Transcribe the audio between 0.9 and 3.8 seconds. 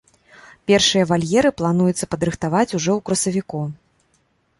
вальеры плануецца падрыхтаваць ужо ў красавіку.